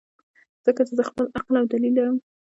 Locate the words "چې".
0.87-0.93